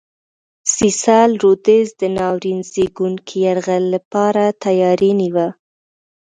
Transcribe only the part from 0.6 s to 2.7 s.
سیسل رودز د ناورین